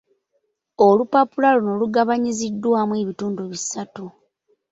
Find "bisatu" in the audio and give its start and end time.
3.51-4.05